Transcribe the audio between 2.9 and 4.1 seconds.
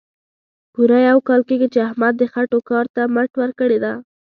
ته مټ ورکړې ده.